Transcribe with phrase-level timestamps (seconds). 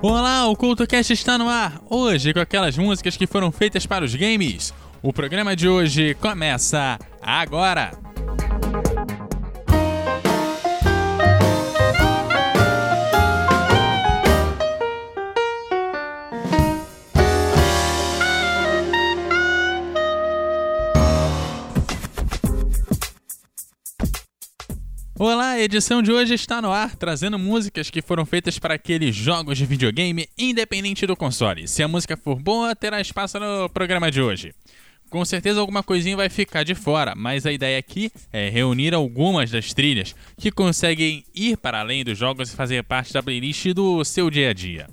[0.00, 1.80] Olá, o CultoCast está no ar!
[1.90, 4.72] Hoje com aquelas músicas que foram feitas para os games.
[5.02, 7.90] O programa de hoje começa agora!
[25.20, 29.16] Olá, a edição de hoje está no ar, trazendo músicas que foram feitas para aqueles
[29.16, 31.66] jogos de videogame independente do console.
[31.66, 34.54] Se a música for boa, terá espaço no programa de hoje.
[35.10, 39.50] Com certeza alguma coisinha vai ficar de fora, mas a ideia aqui é reunir algumas
[39.50, 44.04] das trilhas que conseguem ir para além dos jogos e fazer parte da playlist do
[44.04, 44.86] seu dia a dia.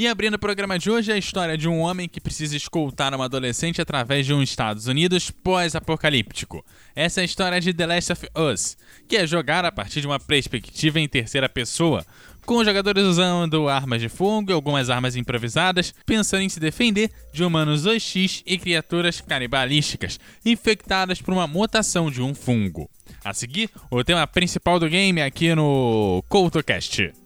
[0.00, 3.14] E abrindo o programa de hoje é a história de um homem que precisa escoltar
[3.14, 6.64] uma adolescente através de um Estados Unidos pós-apocalíptico.
[6.96, 10.06] Essa é a história de The Last of Us, que é jogar a partir de
[10.06, 12.02] uma perspectiva em terceira pessoa,
[12.46, 17.10] com os jogadores usando armas de fogo e algumas armas improvisadas, pensando em se defender
[17.30, 22.88] de humanos 2x e criaturas canibalísticas, infectadas por uma mutação de um fungo.
[23.22, 27.19] A seguir, o tema principal do game aqui no CoutoCast.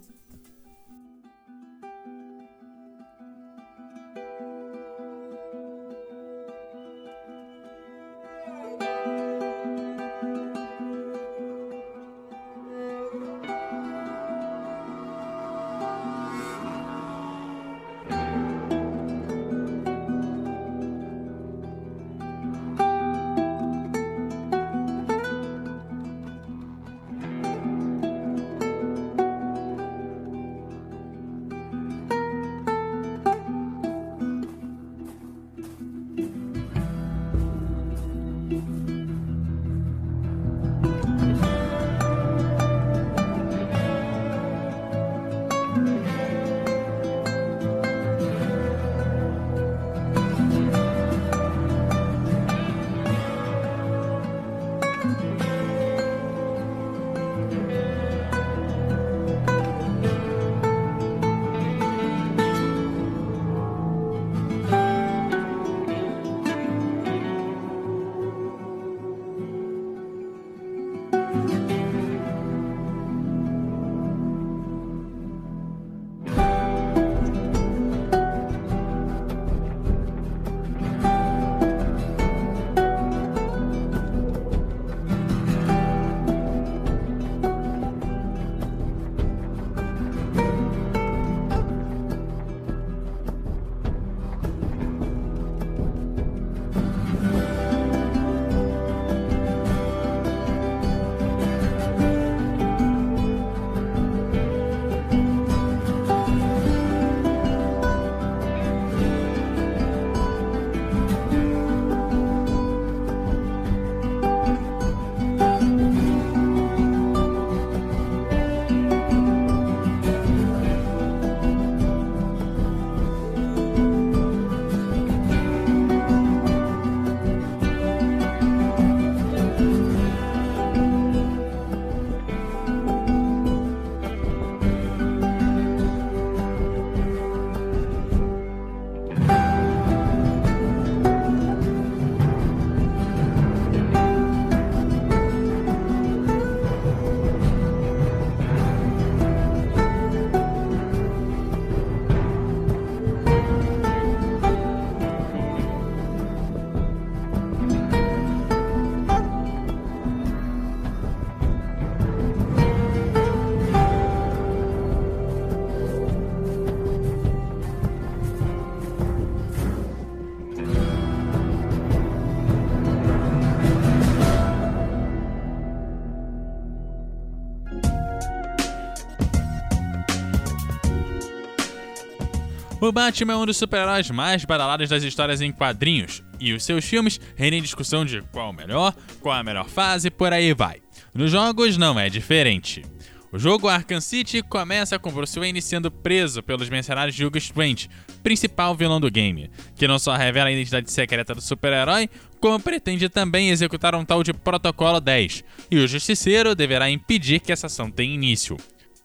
[182.85, 186.85] O Batman é um dos super-heróis mais badalados das histórias em quadrinhos, e os seus
[186.85, 190.83] filmes rendem discussão de qual o melhor, qual a melhor fase, por aí vai.
[191.15, 192.85] Nos jogos não é diferente.
[193.33, 197.89] O jogo Arkham City começa com Bruce Wayne sendo preso pelos mercenários de Hugo Strange,
[198.23, 203.09] principal vilão do game, que não só revela a identidade secreta do super-herói, como pretende
[203.09, 207.91] também executar um tal de Protocolo 10, e o Justiceiro deverá impedir que essa ação
[207.91, 208.59] tenha início.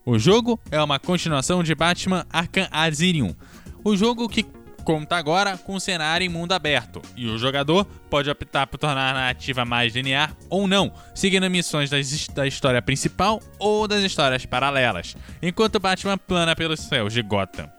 [0.06, 3.36] O jogo é uma continuação de Batman Arkham Asylum,
[3.84, 4.46] o jogo que
[4.84, 9.12] conta agora com um cenário em mundo aberto, e o jogador pode optar por tornar
[9.12, 14.46] a narrativa mais linear ou não, seguindo missões das, da história principal ou das histórias
[14.46, 17.70] paralelas, enquanto Batman plana pelos céus de Gotham.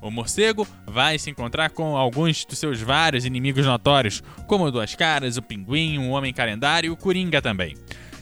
[0.00, 4.94] O morcego vai se encontrar com alguns dos seus vários inimigos notórios, como o Duas
[4.94, 7.74] Caras, o Pinguim, o Homem Calendário e o Coringa também.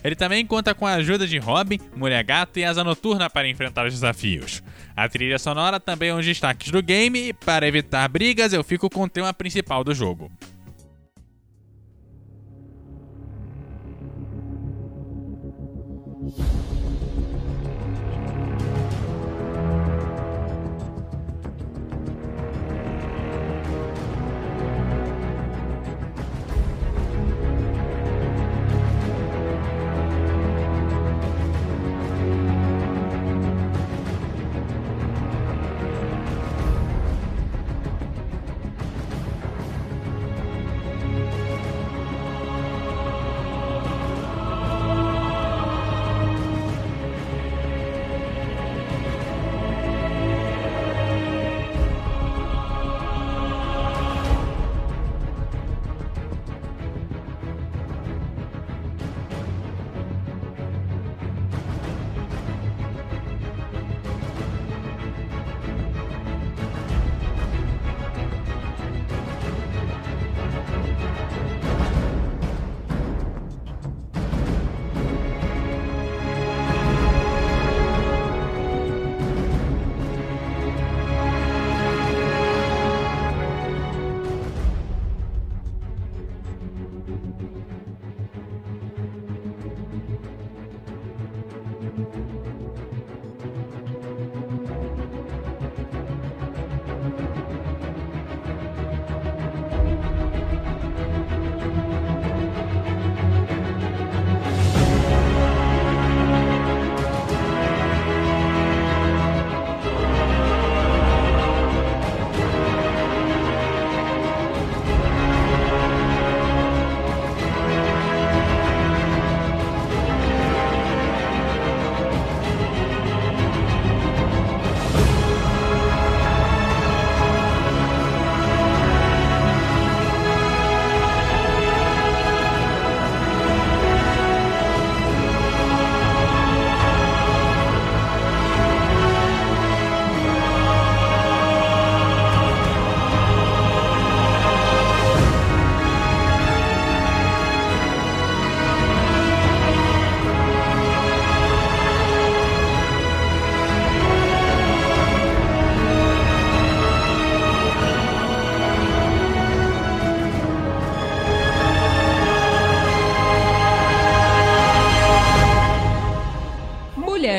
[0.03, 3.85] Ele também conta com a ajuda de Robin, Mulher Gato e Asa Noturna para enfrentar
[3.85, 4.63] os desafios.
[4.95, 8.63] A trilha sonora também é um dos destaques do game e para evitar brigas eu
[8.63, 10.31] fico com o tema principal do jogo.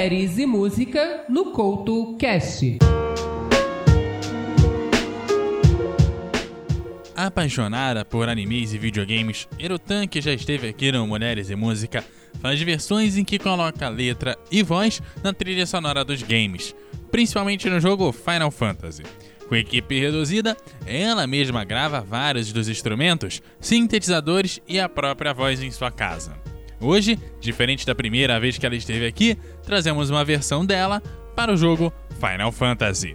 [0.08, 2.78] Mulheres e Música no Couto Cast.
[7.14, 12.02] Apaixonada por animes e videogames, Erotan, que já esteve aqui no Mulheres e Música,
[12.40, 16.74] faz versões em que coloca letra e voz na trilha sonora dos games,
[17.10, 19.02] principalmente no jogo Final Fantasy.
[19.46, 20.56] Com equipe reduzida,
[20.86, 26.47] ela mesma grava vários dos instrumentos, sintetizadores e a própria voz em sua casa.
[26.80, 31.02] Hoje, diferente da primeira vez que ela esteve aqui, trazemos uma versão dela
[31.34, 33.14] para o jogo Final Fantasy.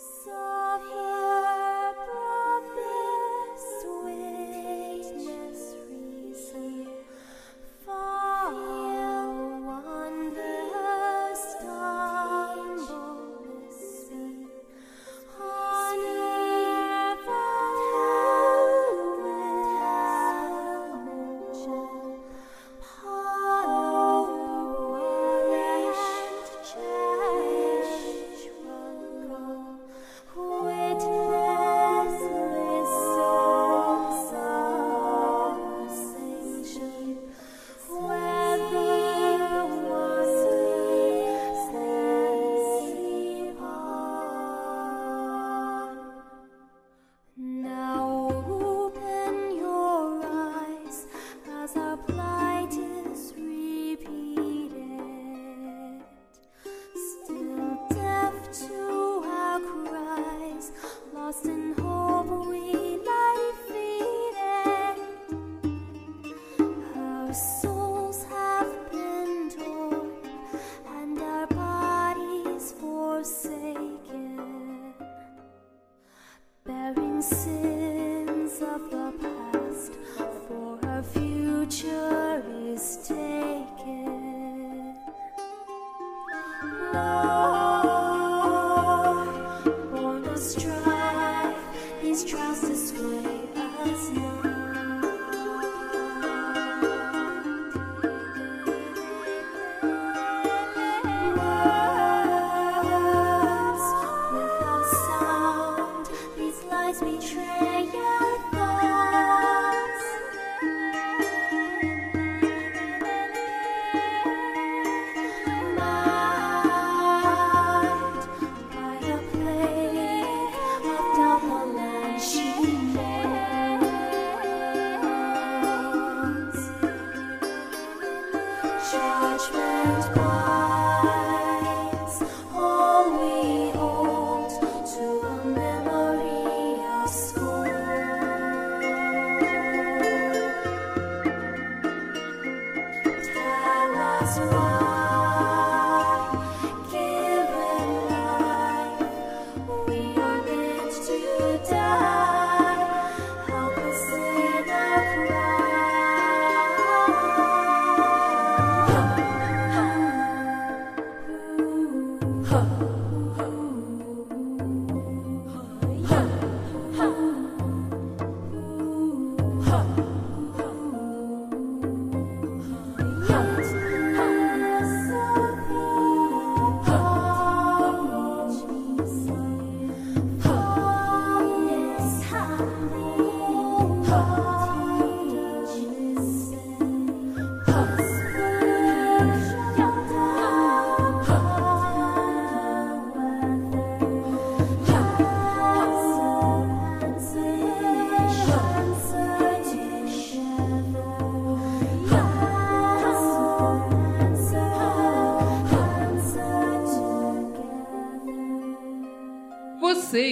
[0.00, 1.09] So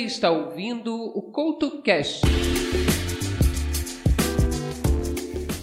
[0.08, 2.22] está ouvindo o CoutoCast.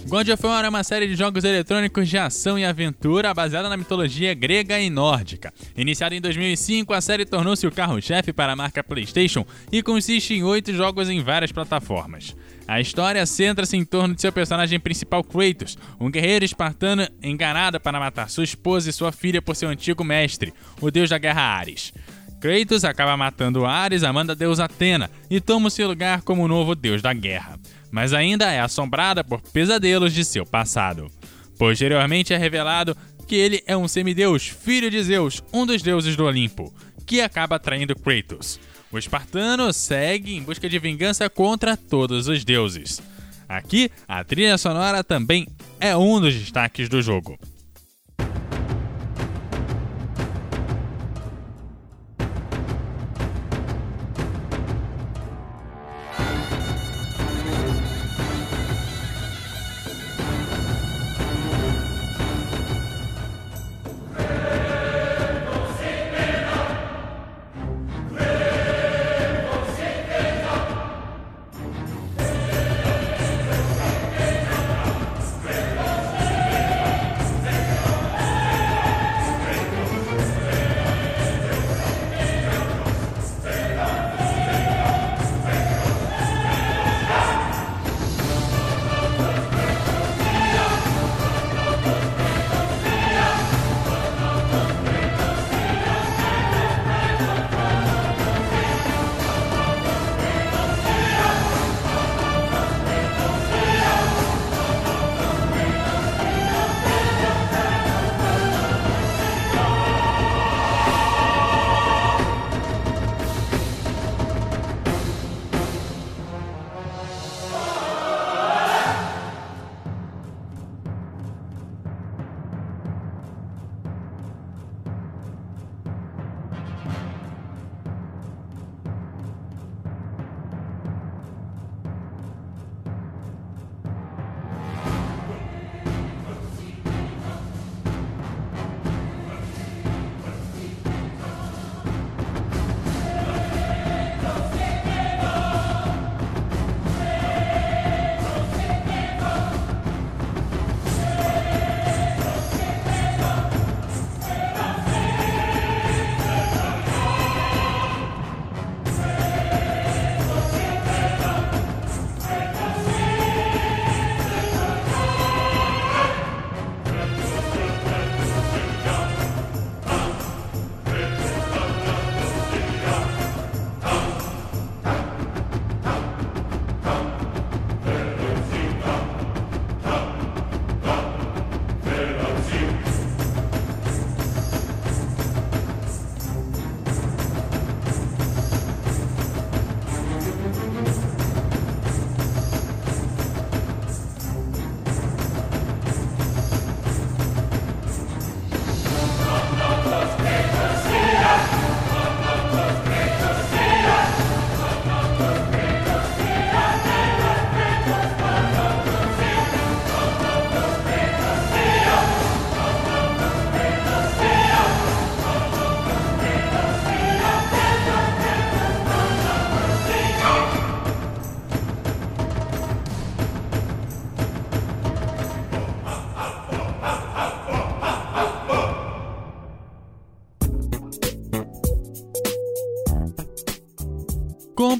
[0.08, 3.76] God of War é uma série de jogos eletrônicos de ação e aventura baseada na
[3.76, 5.52] mitologia grega e nórdica.
[5.76, 10.44] Iniciada em 2005, a série tornou-se o carro-chefe para a marca PlayStation e consiste em
[10.44, 12.36] oito jogos em várias plataformas.
[12.68, 17.98] A história centra-se em torno de seu personagem principal, Kratos, um guerreiro espartano enganado para
[17.98, 21.92] matar sua esposa e sua filha por seu antigo mestre, o deus da guerra Ares.
[22.40, 26.74] Kratos acaba matando Ares, a manda deus Atena, e toma seu lugar como o novo
[26.74, 27.58] deus da guerra,
[27.90, 31.10] mas ainda é assombrada por pesadelos de seu passado.
[31.58, 36.24] Posteriormente é revelado que ele é um semideus, filho de Zeus, um dos deuses do
[36.24, 36.72] Olimpo,
[37.06, 38.60] que acaba traindo Kratos.
[38.92, 43.02] O espartano segue em busca de vingança contra todos os deuses.
[43.48, 45.46] Aqui, a trilha sonora também
[45.80, 47.38] é um dos destaques do jogo.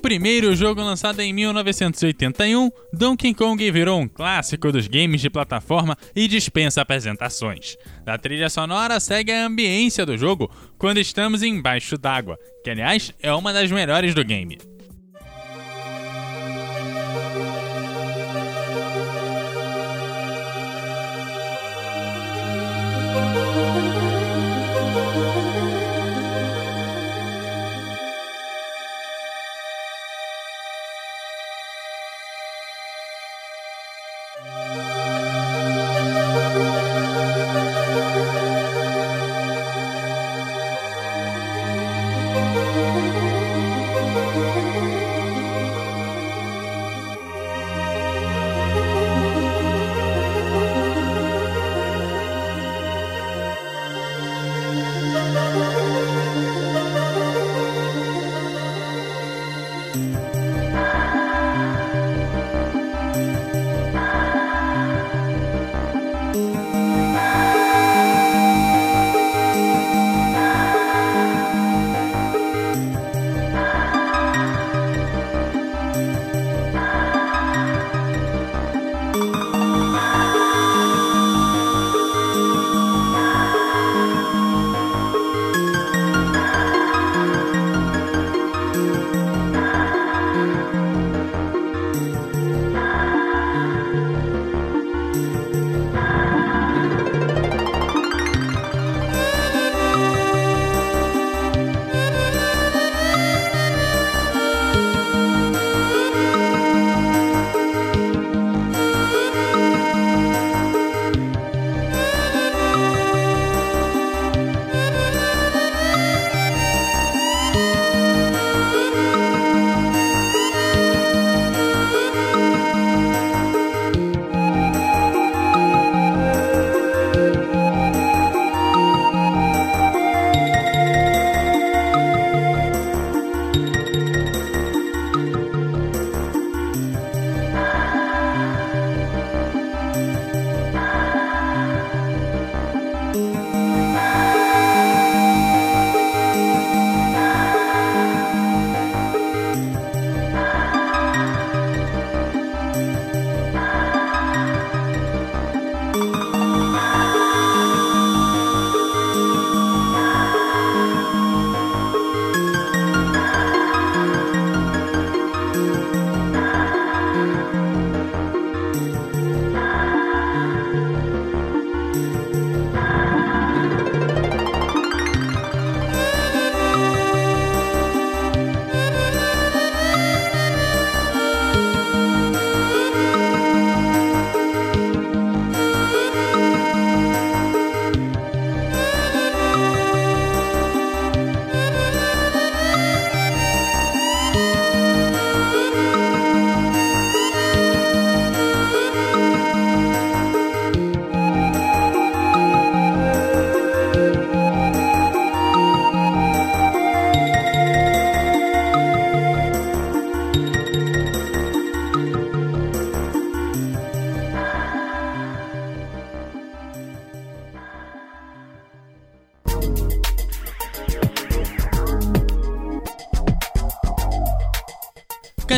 [0.06, 6.28] Primeiro jogo lançado em 1981, Donkey Kong virou um clássico dos games de plataforma e
[6.28, 7.76] dispensa apresentações.
[8.06, 13.34] A trilha sonora segue a ambiência do jogo quando estamos embaixo d'água, que aliás é
[13.34, 14.75] uma das melhores do game.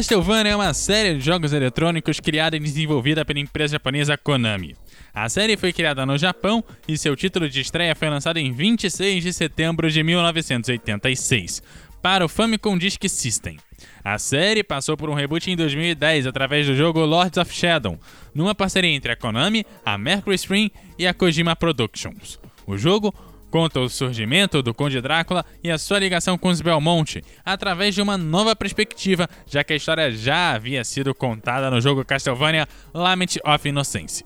[0.09, 4.75] Castlevania é uma série de jogos eletrônicos criada e desenvolvida pela empresa japonesa Konami.
[5.13, 9.23] A série foi criada no Japão e seu título de estreia foi lançado em 26
[9.23, 11.63] de setembro de 1986
[12.01, 13.59] para o Famicom Disk System.
[14.03, 18.01] A série passou por um reboot em 2010 através do jogo Lords of Shadow,
[18.35, 22.41] numa parceria entre a Konami, a Mercury Stream e a Kojima Productions.
[22.67, 23.13] O jogo
[23.51, 28.03] conta o surgimento do Conde Drácula e a sua ligação com os Belmonte, através de
[28.03, 33.37] uma nova perspectiva, já que a história já havia sido contada no jogo Castlevania Lament
[33.45, 34.25] of Innocence.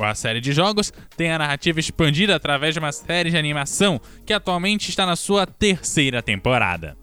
[0.00, 4.32] A série de jogos tem a narrativa expandida através de uma série de animação que
[4.32, 6.96] atualmente está na sua terceira temporada.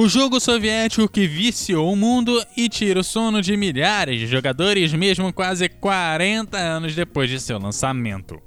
[0.00, 4.92] O jogo soviético que viciou o mundo e tira o sono de milhares de jogadores,
[4.92, 8.40] mesmo quase 40 anos depois de seu lançamento.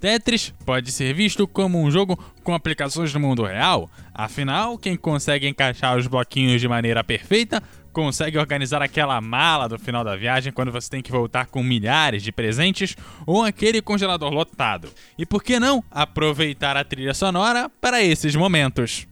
[0.00, 5.46] Tetris pode ser visto como um jogo com aplicações no mundo real, afinal, quem consegue
[5.46, 10.72] encaixar os bloquinhos de maneira perfeita consegue organizar aquela mala do final da viagem quando
[10.72, 14.88] você tem que voltar com milhares de presentes ou aquele congelador lotado.
[15.16, 19.07] E por que não aproveitar a trilha sonora para esses momentos?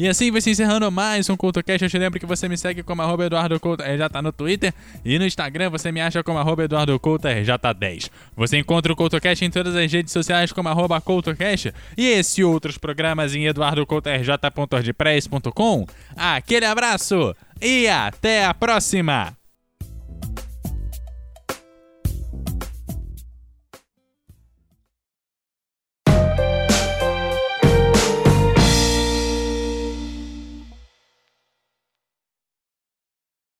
[0.00, 1.84] E assim vai se encerrando mais um CultoCast.
[1.84, 4.72] Eu te lembro que você me segue como arroba Eduardo Couto RJ no Twitter
[5.04, 8.08] e no Instagram você me acha como arroba Eduardo Couto RJ10.
[8.34, 12.44] Você encontra o CultoCast em todas as redes sociais como arroba CultoCast e esse e
[12.44, 15.86] outros programas em eduardocoutorj.ordpress.com.
[16.16, 19.39] Aquele abraço e até a próxima!